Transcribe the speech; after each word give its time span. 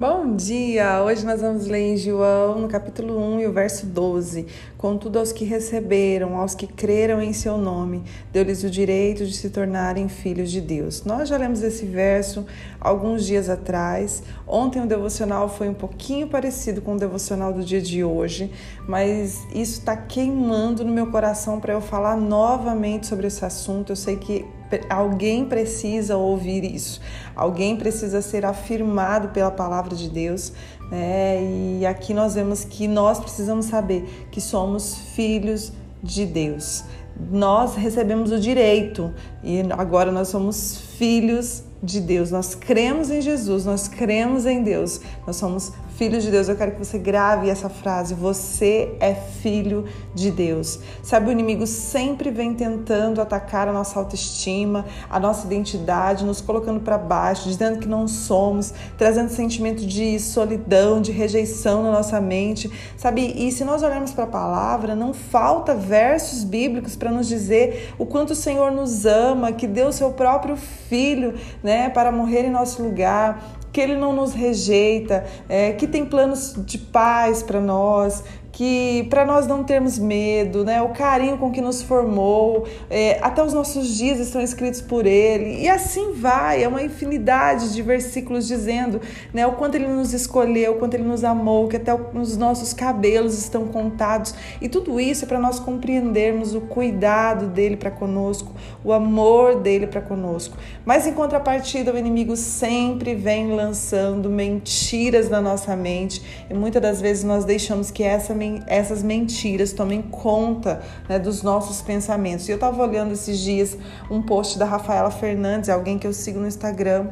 Bom 0.00 0.34
dia! 0.34 1.02
Hoje 1.02 1.26
nós 1.26 1.42
vamos 1.42 1.66
ler 1.66 1.92
em 1.92 1.96
João, 1.96 2.58
no 2.58 2.68
capítulo 2.68 3.18
1 3.34 3.40
e 3.40 3.46
o 3.46 3.52
verso 3.52 3.84
12. 3.84 4.46
Contudo, 4.78 5.18
aos 5.18 5.30
que 5.30 5.44
receberam, 5.44 6.36
aos 6.36 6.54
que 6.54 6.66
creram 6.66 7.20
em 7.20 7.34
seu 7.34 7.58
nome, 7.58 8.04
deu-lhes 8.32 8.62
o 8.62 8.70
direito 8.70 9.26
de 9.26 9.34
se 9.34 9.50
tornarem 9.50 10.08
filhos 10.08 10.50
de 10.50 10.60
Deus. 10.60 11.04
Nós 11.04 11.28
já 11.28 11.36
lemos 11.36 11.62
esse 11.62 11.84
verso 11.84 12.46
alguns 12.80 13.26
dias 13.26 13.50
atrás. 13.50 14.22
Ontem 14.46 14.80
o 14.80 14.86
devocional 14.86 15.48
foi 15.48 15.68
um 15.68 15.74
pouquinho 15.74 16.28
parecido 16.28 16.80
com 16.80 16.94
o 16.94 16.98
devocional 16.98 17.52
do 17.52 17.62
dia 17.62 17.82
de 17.82 18.02
hoje, 18.02 18.50
mas 18.88 19.44
isso 19.52 19.80
está 19.80 19.96
queimando 19.96 20.82
no 20.82 20.92
meu 20.92 21.08
coração 21.08 21.60
para 21.60 21.74
eu 21.74 21.80
falar 21.82 22.16
novamente 22.16 23.06
sobre 23.06 23.26
esse 23.26 23.44
assunto. 23.44 23.92
Eu 23.92 23.96
sei 23.96 24.16
que 24.16 24.46
alguém 24.88 25.44
precisa 25.44 26.16
ouvir 26.16 26.64
isso, 26.64 27.00
alguém 27.34 27.76
precisa 27.76 28.22
ser 28.22 28.44
afirmado 28.44 29.28
pela 29.28 29.50
palavra 29.50 29.94
de 29.94 30.08
Deus, 30.08 30.52
né? 30.90 31.38
E 31.80 31.86
aqui 31.86 32.12
nós 32.12 32.34
vemos 32.34 32.64
que 32.64 32.88
nós 32.88 33.18
precisamos 33.20 33.66
saber 33.66 34.28
que 34.30 34.40
somos 34.40 34.94
filhos 35.14 35.72
de 36.02 36.26
Deus. 36.26 36.84
Nós 37.30 37.74
recebemos 37.74 38.32
o 38.32 38.40
direito 38.40 39.12
e 39.44 39.60
agora 39.76 40.10
nós 40.10 40.28
somos 40.28 40.78
filhos 40.96 41.62
de 41.82 42.00
Deus. 42.00 42.30
Nós 42.30 42.54
cremos 42.54 43.10
em 43.10 43.20
Jesus, 43.20 43.64
nós 43.64 43.88
cremos 43.88 44.46
em 44.46 44.62
Deus. 44.62 45.00
Nós 45.26 45.36
somos 45.36 45.72
filhos 46.00 46.24
de 46.24 46.30
Deus. 46.30 46.48
Eu 46.48 46.56
quero 46.56 46.72
que 46.72 46.78
você 46.78 46.96
grave 46.96 47.50
essa 47.50 47.68
frase. 47.68 48.14
Você 48.14 48.96
é 49.00 49.12
filho 49.12 49.84
de 50.14 50.30
Deus. 50.30 50.80
Sabe, 51.02 51.28
o 51.28 51.30
inimigo 51.30 51.66
sempre 51.66 52.30
vem 52.30 52.54
tentando 52.54 53.20
atacar 53.20 53.68
a 53.68 53.72
nossa 53.72 53.98
autoestima, 53.98 54.86
a 55.10 55.20
nossa 55.20 55.46
identidade, 55.46 56.24
nos 56.24 56.40
colocando 56.40 56.80
para 56.80 56.96
baixo, 56.96 57.46
dizendo 57.46 57.80
que 57.80 57.86
não 57.86 58.08
somos, 58.08 58.72
trazendo 58.96 59.28
sentimento 59.28 59.84
de 59.84 60.18
solidão, 60.18 61.02
de 61.02 61.12
rejeição 61.12 61.82
na 61.82 61.92
nossa 61.92 62.18
mente. 62.18 62.70
Sabe, 62.96 63.34
e 63.36 63.52
se 63.52 63.62
nós 63.62 63.82
olharmos 63.82 64.12
para 64.12 64.24
a 64.24 64.28
palavra, 64.28 64.94
não 64.94 65.12
falta 65.12 65.74
versos 65.74 66.44
bíblicos 66.44 66.96
para 66.96 67.10
nos 67.10 67.28
dizer 67.28 67.92
o 67.98 68.06
quanto 68.06 68.30
o 68.30 68.34
Senhor 68.34 68.72
nos 68.72 69.04
ama, 69.04 69.52
que 69.52 69.66
deu 69.66 69.92
seu 69.92 70.12
próprio 70.12 70.56
filho, 70.56 71.34
né, 71.62 71.90
para 71.90 72.10
morrer 72.10 72.46
em 72.46 72.50
nosso 72.50 72.82
lugar, 72.82 73.60
que 73.72 73.80
Ele 73.80 73.96
não 73.96 74.12
nos 74.12 74.32
rejeita, 74.32 75.24
é, 75.48 75.72
que 75.72 75.86
tem 75.90 76.06
planos 76.06 76.54
de 76.56 76.78
paz 76.78 77.42
para 77.42 77.60
nós, 77.60 78.24
que 78.52 79.06
para 79.08 79.24
nós 79.24 79.46
não 79.46 79.62
termos 79.62 79.98
medo, 79.98 80.64
né, 80.64 80.82
o 80.82 80.88
carinho 80.88 81.38
com 81.38 81.50
que 81.50 81.60
nos 81.60 81.82
formou, 81.82 82.66
é, 82.88 83.18
até 83.22 83.42
os 83.42 83.52
nossos 83.52 83.96
dias 83.96 84.18
estão 84.18 84.40
escritos 84.40 84.80
por 84.80 85.06
Ele, 85.06 85.62
e 85.62 85.68
assim 85.68 86.12
vai, 86.12 86.62
é 86.62 86.68
uma 86.68 86.82
infinidade 86.82 87.72
de 87.72 87.82
versículos 87.82 88.46
dizendo 88.46 89.00
né, 89.32 89.46
o 89.46 89.52
quanto 89.52 89.76
Ele 89.76 89.86
nos 89.86 90.12
escolheu, 90.12 90.72
o 90.72 90.74
quanto 90.76 90.94
Ele 90.94 91.04
nos 91.04 91.22
amou, 91.22 91.68
que 91.68 91.76
até 91.76 91.94
os 91.94 92.36
nossos 92.36 92.72
cabelos 92.72 93.38
estão 93.38 93.66
contados, 93.66 94.34
e 94.60 94.68
tudo 94.68 94.98
isso 95.00 95.24
é 95.24 95.28
para 95.28 95.38
nós 95.38 95.60
compreendermos 95.60 96.54
o 96.54 96.60
cuidado 96.60 97.46
dele 97.46 97.76
para 97.76 97.90
conosco, 97.90 98.52
o 98.84 98.92
amor 98.92 99.60
dele 99.60 99.86
para 99.86 100.00
conosco. 100.00 100.56
Mas 100.84 101.06
em 101.06 101.12
contrapartida, 101.12 101.92
o 101.92 101.98
inimigo 101.98 102.36
sempre 102.36 103.14
vem 103.14 103.52
lançando 103.52 104.28
mentiras 104.28 105.28
na 105.28 105.40
nossa 105.40 105.76
mente, 105.76 106.22
e 106.50 106.54
muitas 106.54 106.82
das 106.82 107.00
vezes 107.00 107.22
nós 107.22 107.44
deixamos 107.44 107.90
que 107.90 108.02
essa 108.02 108.34
essas 108.66 109.02
mentiras 109.02 109.72
tomem 109.72 110.02
conta 110.02 110.82
né, 111.08 111.18
dos 111.18 111.42
nossos 111.42 111.82
pensamentos. 111.82 112.48
E 112.48 112.52
eu 112.52 112.56
estava 112.56 112.82
olhando 112.82 113.12
esses 113.12 113.38
dias 113.38 113.76
um 114.10 114.22
post 114.22 114.58
da 114.58 114.64
Rafaela 114.64 115.10
Fernandes, 115.10 115.68
alguém 115.68 115.98
que 115.98 116.06
eu 116.06 116.12
sigo 116.12 116.40
no 116.40 116.46
Instagram 116.46 117.08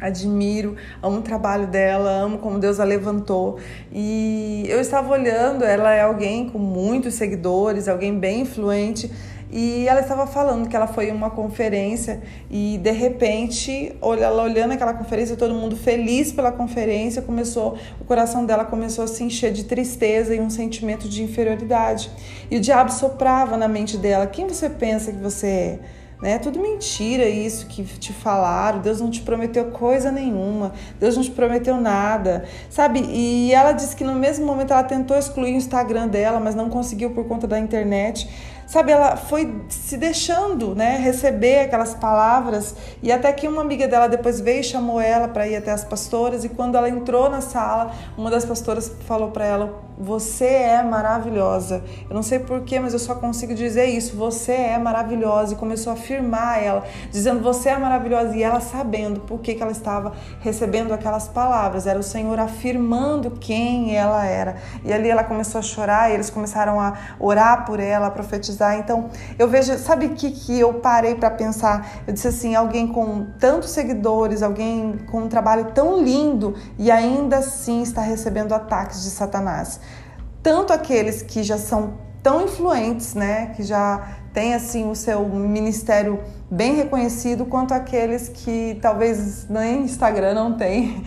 admiro, 0.00 0.76
amo 1.02 1.18
o 1.18 1.22
trabalho 1.22 1.66
dela, 1.66 2.10
amo 2.10 2.38
como 2.38 2.58
Deus 2.58 2.78
a 2.78 2.84
levantou. 2.84 3.58
E 3.92 4.64
eu 4.68 4.80
estava 4.80 5.12
olhando, 5.12 5.64
ela 5.64 5.94
é 5.94 6.02
alguém 6.02 6.48
com 6.48 6.58
muitos 6.58 7.14
seguidores, 7.14 7.88
alguém 7.88 8.18
bem 8.18 8.42
influente. 8.42 9.10
E 9.50 9.86
ela 9.86 10.00
estava 10.00 10.26
falando 10.26 10.68
que 10.68 10.74
ela 10.74 10.86
foi 10.86 11.08
em 11.08 11.12
uma 11.12 11.30
conferência 11.30 12.22
e 12.50 12.78
de 12.78 12.90
repente, 12.90 13.94
ela 14.02 14.42
olhando 14.42 14.72
aquela 14.72 14.94
conferência, 14.94 15.36
todo 15.36 15.54
mundo 15.54 15.76
feliz 15.76 16.32
pela 16.32 16.50
conferência, 16.50 17.22
começou, 17.22 17.76
o 18.00 18.04
coração 18.04 18.44
dela 18.44 18.64
começou 18.64 19.04
a 19.04 19.06
se 19.06 19.22
encher 19.22 19.52
de 19.52 19.64
tristeza 19.64 20.34
e 20.34 20.40
um 20.40 20.50
sentimento 20.50 21.08
de 21.08 21.22
inferioridade. 21.22 22.10
E 22.50 22.56
o 22.56 22.60
diabo 22.60 22.90
soprava 22.92 23.56
na 23.56 23.68
mente 23.68 23.96
dela: 23.96 24.26
"Quem 24.26 24.46
você 24.46 24.68
pensa 24.68 25.12
que 25.12 25.18
você 25.18 25.46
é?" 25.46 25.78
né? 26.24 26.38
Tudo 26.38 26.58
mentira 26.58 27.28
isso 27.28 27.66
que 27.66 27.84
te 27.84 28.10
falaram. 28.10 28.80
Deus 28.80 28.98
não 28.98 29.10
te 29.10 29.20
prometeu 29.20 29.66
coisa 29.66 30.10
nenhuma. 30.10 30.72
Deus 30.98 31.16
não 31.16 31.22
te 31.22 31.30
prometeu 31.30 31.76
nada, 31.78 32.44
sabe? 32.70 33.04
E 33.10 33.52
ela 33.52 33.72
disse 33.72 33.94
que 33.94 34.04
no 34.04 34.14
mesmo 34.14 34.46
momento 34.46 34.72
ela 34.72 34.84
tentou 34.84 35.18
excluir 35.18 35.52
o 35.52 35.56
Instagram 35.56 36.08
dela, 36.08 36.40
mas 36.40 36.54
não 36.54 36.70
conseguiu 36.70 37.10
por 37.10 37.26
conta 37.26 37.46
da 37.46 37.58
internet 37.58 38.26
sabe, 38.66 38.92
ela 38.92 39.16
foi 39.16 39.62
se 39.68 39.96
deixando, 39.96 40.74
né, 40.74 40.96
receber 40.98 41.60
aquelas 41.60 41.94
palavras 41.94 42.74
e 43.02 43.12
até 43.12 43.32
que 43.32 43.46
uma 43.46 43.62
amiga 43.62 43.86
dela 43.86 44.08
depois 44.08 44.40
veio 44.40 44.60
e 44.60 44.64
chamou 44.64 45.00
ela 45.00 45.28
para 45.28 45.46
ir 45.46 45.56
até 45.56 45.70
as 45.70 45.84
pastoras 45.84 46.44
e 46.44 46.48
quando 46.48 46.76
ela 46.76 46.88
entrou 46.88 47.28
na 47.28 47.40
sala, 47.40 47.92
uma 48.16 48.30
das 48.30 48.44
pastoras 48.44 48.90
falou 49.06 49.30
para 49.30 49.44
ela: 49.44 49.82
"Você 49.98 50.46
é 50.46 50.82
maravilhosa". 50.82 51.84
Eu 52.08 52.14
não 52.14 52.22
sei 52.22 52.38
porquê, 52.38 52.80
mas 52.80 52.92
eu 52.92 52.98
só 52.98 53.14
consigo 53.14 53.54
dizer 53.54 53.86
isso. 53.86 54.16
Você 54.16 54.52
é 54.52 54.78
maravilhosa 54.78 55.54
e 55.54 55.56
começou 55.56 55.90
a 55.90 55.94
afirmar 55.94 56.62
ela, 56.62 56.84
dizendo: 57.10 57.42
"Você 57.42 57.68
é 57.68 57.78
maravilhosa" 57.78 58.36
e 58.36 58.42
ela 58.42 58.60
sabendo 58.60 59.20
por 59.20 59.40
que 59.40 59.54
que 59.54 59.62
ela 59.62 59.72
estava 59.72 60.12
recebendo 60.40 60.92
aquelas 60.92 61.28
palavras. 61.28 61.86
Era 61.86 61.98
o 61.98 62.02
Senhor 62.02 62.38
afirmando 62.38 63.30
quem 63.32 63.96
ela 63.96 64.24
era. 64.24 64.56
E 64.84 64.92
ali 64.92 65.08
ela 65.08 65.24
começou 65.24 65.58
a 65.58 65.62
chorar, 65.62 66.10
e 66.10 66.14
eles 66.14 66.30
começaram 66.30 66.80
a 66.80 66.94
orar 67.20 67.64
por 67.64 67.80
ela, 67.80 68.06
a 68.06 68.10
profetizar 68.10 68.53
Então, 68.78 69.10
eu 69.38 69.48
vejo, 69.48 69.76
sabe 69.78 70.10
que, 70.10 70.30
que 70.30 70.58
eu 70.58 70.74
parei 70.74 71.14
para 71.14 71.30
pensar? 71.30 72.02
Eu 72.06 72.12
disse 72.12 72.28
assim: 72.28 72.54
alguém 72.54 72.86
com 72.86 73.26
tantos 73.38 73.70
seguidores, 73.70 74.42
alguém 74.42 74.98
com 75.10 75.22
um 75.22 75.28
trabalho 75.28 75.72
tão 75.72 76.02
lindo 76.02 76.54
e 76.78 76.90
ainda 76.90 77.38
assim 77.38 77.82
está 77.82 78.00
recebendo 78.00 78.52
ataques 78.52 79.02
de 79.02 79.10
Satanás. 79.10 79.80
Tanto 80.42 80.72
aqueles 80.72 81.22
que 81.22 81.42
já 81.42 81.58
são 81.58 81.94
tão 82.22 82.42
influentes, 82.42 83.14
né, 83.14 83.52
que 83.54 83.62
já 83.62 84.16
têm 84.32 84.54
assim 84.54 84.90
o 84.90 84.94
seu 84.94 85.28
ministério 85.28 86.20
bem 86.50 86.74
reconhecido, 86.74 87.44
quanto 87.44 87.74
aqueles 87.74 88.28
que 88.28 88.78
talvez 88.80 89.46
nem 89.48 89.82
Instagram 89.82 90.32
não 90.32 90.56
tem, 90.56 91.04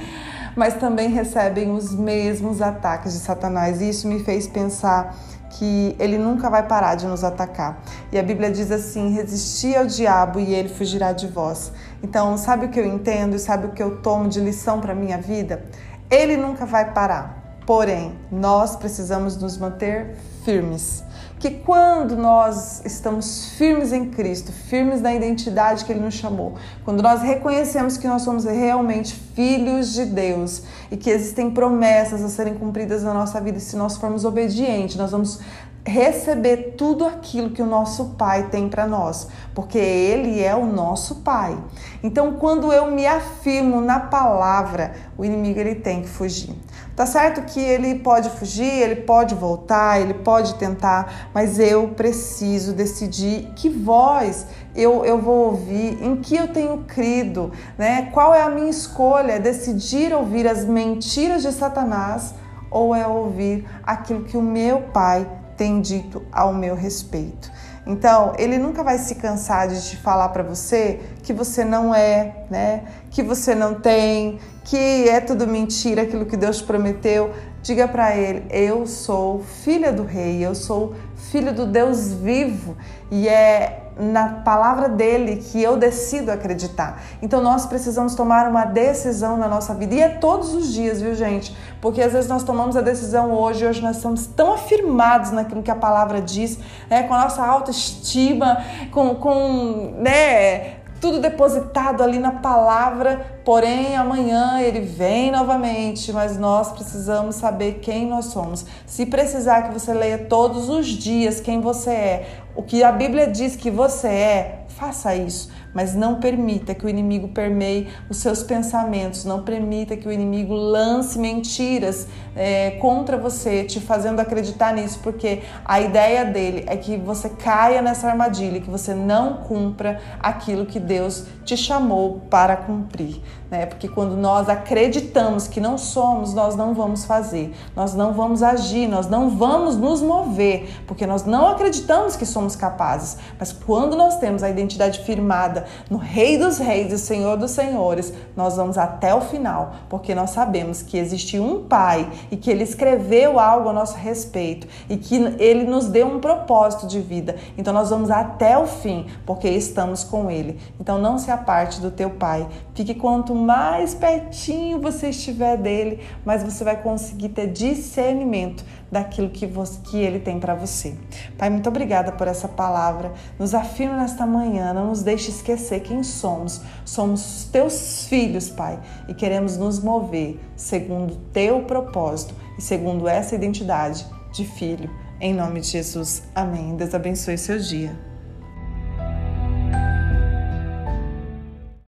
mas 0.58 0.74
também 0.74 1.10
recebem 1.10 1.72
os 1.72 1.94
mesmos 1.94 2.62
ataques 2.62 3.14
de 3.14 3.20
Satanás. 3.20 3.80
E 3.80 3.90
isso 3.90 4.08
me 4.08 4.24
fez 4.24 4.48
pensar 4.48 5.16
que 5.52 5.96
ele 6.00 6.18
nunca 6.18 6.50
vai 6.50 6.64
parar 6.64 6.96
de 6.96 7.06
nos 7.06 7.24
atacar. 7.24 7.82
E 8.12 8.18
a 8.18 8.24
Bíblia 8.24 8.52
diz 8.52 8.72
assim: 8.72 9.14
resisti 9.14 9.76
ao 9.76 9.86
diabo 9.86 10.40
e 10.40 10.54
ele 10.54 10.68
fugirá 10.68 11.14
de 11.14 11.28
vós. 11.28 11.72
Então, 12.02 12.36
sabe 12.38 12.66
o 12.66 12.70
que 12.70 12.80
eu 12.80 12.86
entendo 12.86 13.36
e 13.36 13.40
sabe 13.40 13.68
o 13.68 13.72
que 13.72 13.82
eu 13.82 14.02
tomo 14.02 14.28
de 14.28 14.40
lição 14.40 14.82
para 14.82 14.96
minha 14.96 15.20
vida? 15.20 15.64
Ele 16.10 16.36
nunca 16.36 16.66
vai 16.66 16.92
parar. 16.92 17.60
Porém, 17.66 18.18
nós 18.32 18.76
precisamos 18.76 19.38
nos 19.38 19.58
manter 19.58 20.16
firmes 20.44 21.04
que 21.40 21.52
quando 21.52 22.16
nós 22.16 22.84
estamos 22.84 23.50
firmes 23.52 23.94
em 23.94 24.10
Cristo, 24.10 24.52
firmes 24.52 25.02
na 25.02 25.14
identidade 25.14 25.86
que 25.86 25.92
Ele 25.92 26.00
nos 26.00 26.16
chamou, 26.16 26.56
quando 26.84 27.04
nós 27.04 27.22
reconhecemos 27.22 27.98
que 27.98 28.08
nós 28.08 28.24
somos 28.24 28.46
realmente 28.46 29.14
filhos 29.36 29.94
de 29.94 30.06
Deus 30.06 30.64
e 30.92 30.98
que 30.98 31.10
existem 31.10 31.52
promessas 31.52 32.24
a 32.24 32.30
serem 32.30 32.56
cumpridas 32.56 33.04
na 33.04 33.14
nossa 33.14 33.40
vida, 33.40 33.60
se 33.60 33.76
nós 33.76 33.98
formos 33.98 34.26
obedientes, 34.26 34.96
nós 34.96 35.12
vamos 35.12 35.40
receber 35.88 36.76
tudo 36.78 37.06
aquilo 37.06 37.52
que 37.52 37.62
o 37.62 37.66
nosso 37.66 38.16
Pai 38.18 38.50
tem 38.50 38.68
para 38.68 38.86
nós, 38.86 39.28
porque 39.56 39.78
Ele 39.78 40.44
é 40.44 40.54
o 40.54 40.66
nosso 40.66 41.16
Pai. 41.16 41.58
Então, 42.04 42.34
quando 42.34 42.72
eu 42.74 42.92
me 42.92 43.08
afirmo 43.08 43.80
na 43.80 44.00
palavra, 44.00 44.94
o 45.18 45.24
inimigo 45.24 45.60
ele 45.60 45.76
tem 45.76 46.02
que 46.02 46.10
fugir. 46.10 46.54
Tá 46.96 47.06
certo 47.06 47.44
que 47.44 47.60
ele 47.60 48.00
pode 48.00 48.30
fugir, 48.32 48.66
ele 48.66 48.98
pode 48.98 49.36
voltar, 49.36 50.02
ele 50.02 50.16
pode 50.16 50.56
tentar, 50.56 51.30
mas 51.34 51.60
eu 51.60 51.90
preciso 51.90 52.74
decidir 52.74 53.52
que 53.56 53.70
voz 53.70 54.48
eu, 54.76 55.06
eu 55.06 55.20
vou 55.20 55.52
ouvir, 55.52 56.04
em 56.04 56.18
que 56.18 56.36
eu 56.36 56.48
tenho 56.48 56.86
crido, 56.88 57.52
né? 57.78 58.10
Qual 58.12 58.34
é 58.34 58.42
a 58.42 58.50
minha 58.50 58.70
escolha? 58.70 59.34
É 59.34 59.40
decidir 59.40 60.14
ouvir 60.14 60.48
as 60.48 60.66
mentiras 60.66 61.44
de 61.44 61.52
Satanás 61.52 62.34
ou 62.70 62.96
é 62.96 63.06
ouvir 63.08 63.68
aquilo 63.84 64.24
que 64.24 64.36
o 64.36 64.42
meu 64.42 64.82
Pai 64.82 65.28
tem 65.58 65.82
dito 65.82 66.24
ao 66.32 66.54
meu 66.54 66.76
respeito. 66.76 67.52
Então, 67.86 68.34
ele 68.38 68.58
nunca 68.58 68.84
vai 68.84 68.98
se 68.98 69.16
cansar 69.16 69.70
de 69.70 69.82
te 69.90 69.96
falar 69.96 70.30
para 70.30 70.44
você 70.44 71.00
que 71.24 71.32
você 71.32 71.64
não 71.64 71.96
é, 71.96 72.46
né? 72.50 72.84
Que 73.10 73.24
você 73.24 73.56
não 73.56 73.76
tem, 73.76 74.40
que 74.66 75.08
é 75.08 75.22
tudo 75.22 75.48
mentira 75.48 76.02
aquilo 76.02 76.26
que 76.26 76.36
Deus 76.36 76.62
prometeu. 76.62 77.34
Diga 77.62 77.88
para 77.88 78.16
ele: 78.16 78.46
"Eu 78.50 78.86
sou 78.88 79.44
filha 79.64 79.92
do 79.92 80.04
rei, 80.04 80.46
eu 80.46 80.56
sou 80.56 80.96
filho 81.16 81.54
do 81.54 81.66
Deus 81.66 82.14
vivo". 82.14 82.76
E 83.12 83.28
é 83.28 83.88
na 84.00 84.30
palavra 84.30 84.88
dele 84.88 85.38
que 85.38 85.62
eu 85.62 85.76
decido 85.76 86.32
acreditar. 86.32 87.02
Então 87.22 87.42
nós 87.42 87.66
precisamos 87.66 88.16
tomar 88.16 88.48
uma 88.48 88.66
decisão 88.66 89.38
na 89.38 89.48
nossa 89.48 89.74
vida 89.74 89.96
e 89.96 90.02
é 90.02 90.10
todos 90.10 90.54
os 90.54 90.72
dias, 90.72 91.02
viu, 91.02 91.16
gente? 91.16 91.56
Porque 91.82 92.02
às 92.02 92.14
vezes 92.14 92.30
nós 92.30 92.44
tomamos 92.44 92.78
a 92.78 92.82
decisão 92.82 93.32
hoje, 93.32 93.66
hoje 93.66 93.82
nós 93.82 93.98
estamos 93.98 94.28
tão 94.28 94.54
afirmados 94.54 95.32
naquilo 95.32 95.64
que 95.64 95.72
a 95.72 95.76
palavra 95.76 96.22
diz, 96.22 96.60
né, 96.90 97.04
com 97.04 97.14
a 97.14 97.24
nossa 97.24 97.44
autoestima, 97.44 98.64
com, 98.92 99.16
com 99.16 99.96
né, 99.98 100.77
tudo 101.00 101.20
depositado 101.20 102.04
ali 102.04 102.20
na 102.20 102.32
palavra, 102.32 103.40
porém 103.46 103.96
amanhã 103.96 104.60
ele 104.60 104.82
vem 104.82 105.32
novamente, 105.32 106.12
mas 106.12 106.38
nós 106.38 106.72
precisamos 106.72 107.36
saber 107.36 107.80
quem 107.82 108.08
nós 108.08 108.26
somos. 108.26 108.66
Se 108.86 109.06
precisar 109.06 109.64
que 109.64 109.74
você 109.74 109.94
leia 109.94 110.18
todos 110.18 110.70
os 110.70 110.88
dias 110.88 111.40
quem 111.40 111.62
você 111.62 111.92
é, 111.92 112.30
o 112.56 112.64
que 112.64 112.84
a 112.84 112.92
Bíblia 112.92 113.28
diz 113.28 113.56
que 113.56 113.70
você 113.70 114.08
é, 114.08 114.66
faça 114.68 115.16
isso 115.16 115.50
mas 115.78 115.94
não 115.94 116.16
permita 116.16 116.74
que 116.74 116.84
o 116.88 116.90
inimigo 116.90 117.28
permeie 117.28 117.88
os 118.10 118.18
seus 118.18 118.42
pensamentos, 118.42 119.24
não 119.24 119.44
permita 119.44 119.96
que 119.96 120.08
o 120.08 120.12
inimigo 120.12 120.52
lance 120.56 121.20
mentiras 121.20 122.08
é, 122.36 122.72
contra 122.82 123.16
você, 123.16 123.64
te 123.64 123.80
fazendo 123.80 124.20
acreditar 124.20 124.74
nisso, 124.74 125.00
porque 125.04 125.44
a 125.64 125.80
ideia 125.80 126.26
dele 126.26 126.64
é 126.66 126.76
que 126.76 126.98
você 126.98 127.30
caia 127.30 127.80
nessa 127.80 128.08
armadilha, 128.08 128.60
que 128.60 128.72
você 128.72 128.96
não 128.96 129.44
cumpra 129.44 130.02
aquilo 130.20 130.66
que 130.66 130.80
Deus 130.80 131.28
te 131.46 131.56
chamou 131.56 132.22
para 132.28 132.58
cumprir. 132.58 133.22
Né? 133.50 133.66
Porque 133.66 133.88
quando 133.88 134.18
nós 134.18 134.50
acreditamos 134.50 135.48
que 135.48 135.62
não 135.62 135.78
somos, 135.78 136.34
nós 136.34 136.56
não 136.56 136.74
vamos 136.74 137.06
fazer, 137.06 137.56
nós 137.76 137.94
não 137.94 138.14
vamos 138.14 138.44
agir, 138.44 138.88
nós 138.88 139.08
não 139.08 139.30
vamos 139.30 139.78
nos 139.78 140.02
mover, 140.02 140.70
porque 140.86 141.08
nós 141.08 141.24
não 141.24 141.48
acreditamos 141.48 142.16
que 142.16 142.26
somos 142.26 142.56
capazes. 142.56 143.18
Mas 143.40 143.54
quando 143.54 143.96
nós 143.96 144.18
temos 144.18 144.44
a 144.44 144.50
identidade 144.50 145.00
firmada 145.00 145.66
no 145.90 145.98
Rei 145.98 146.38
dos 146.38 146.58
Reis 146.58 146.92
e 146.92 146.98
Senhor 146.98 147.38
dos 147.38 147.52
Senhores, 147.52 148.14
nós 148.36 148.56
vamos 148.56 148.78
até 148.78 149.14
o 149.14 149.22
final, 149.22 149.74
porque 149.90 150.14
nós 150.14 150.32
sabemos 150.32 150.82
que 150.82 150.98
existe 150.98 151.40
um 151.40 151.64
Pai 151.64 152.10
e 152.32 152.38
que 152.38 152.50
Ele 152.50 152.64
escreveu 152.64 153.40
algo 153.40 153.70
a 153.70 153.74
nosso 153.74 153.98
respeito 153.98 154.68
e 154.90 154.98
que 154.98 155.16
Ele 155.40 155.64
nos 155.64 155.88
deu 155.88 156.08
um 156.08 156.20
propósito 156.20 156.88
de 156.88 157.00
vida. 157.00 157.36
Então 157.58 157.74
nós 157.74 157.90
vamos 157.90 158.10
até 158.10 158.58
o 158.58 158.66
fim, 158.66 159.06
porque 159.26 159.50
estamos 159.50 160.04
com 160.04 160.30
Ele. 160.30 160.60
Então 160.80 160.98
não 160.98 161.18
se 161.18 161.32
aparte 161.32 161.82
do 161.82 161.92
teu 161.92 162.12
Pai. 162.12 162.48
Fique 162.74 162.94
quanto 162.94 163.34
mais 163.34 163.94
pertinho 163.94 164.80
você 164.80 165.10
estiver 165.10 165.58
dele, 165.58 166.00
mais 166.26 166.44
você 166.44 166.64
vai 166.64 166.82
conseguir 166.82 167.30
ter 167.30 167.48
discernimento 167.48 168.64
daquilo 168.92 169.30
que, 169.30 169.46
você, 169.46 169.80
que 169.82 169.98
Ele 169.98 170.20
tem 170.20 170.40
para 170.40 170.56
você. 170.56 170.96
Pai, 171.38 171.50
muito 171.50 171.68
obrigada 171.68 172.12
por 172.12 172.28
essa 172.28 172.48
palavra. 172.48 173.12
Nos 173.38 173.54
afirma 173.54 173.98
nesta 173.98 174.26
manhã, 174.26 174.74
não 174.74 174.88
nos 174.88 175.04
deixe 175.04 175.30
esquecer 175.30 175.47
quem 175.80 176.04
somos. 176.04 176.62
Somos 176.84 177.48
teus 177.52 178.08
filhos, 178.08 178.50
Pai, 178.50 178.80
e 179.08 179.14
queremos 179.14 179.58
nos 179.58 179.80
mover 179.80 180.40
segundo 180.56 181.16
teu 181.32 181.64
propósito 181.64 182.34
e 182.58 182.62
segundo 182.62 183.08
essa 183.08 183.36
identidade 183.36 184.06
de 184.34 184.44
filho. 184.46 184.90
Em 185.22 185.34
nome 185.34 185.62
de 185.62 185.68
Jesus. 185.68 186.24
Amém. 186.36 186.76
Deus 186.76 186.94
abençoe 186.94 187.38
seu 187.38 187.58
dia. 187.60 188.07